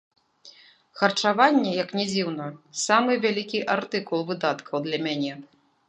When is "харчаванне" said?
1.01-1.73